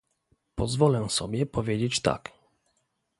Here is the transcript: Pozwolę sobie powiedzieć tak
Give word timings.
Pozwolę 0.55 1.09
sobie 1.09 1.45
powiedzieć 1.45 1.99
tak 2.01 2.31